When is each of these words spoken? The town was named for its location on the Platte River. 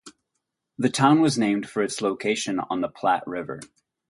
The 0.79 0.89
town 0.89 1.21
was 1.21 1.37
named 1.37 1.69
for 1.69 1.83
its 1.83 2.01
location 2.01 2.59
on 2.59 2.81
the 2.81 2.89
Platte 2.89 3.27
River. 3.27 3.59